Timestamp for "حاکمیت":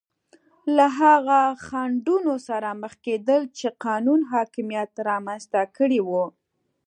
4.33-4.91